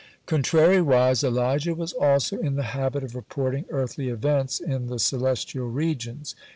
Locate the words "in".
2.39-2.55, 4.59-4.87